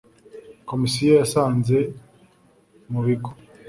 [0.69, 1.77] komisiyo yasanze
[2.91, 3.31] mu bigo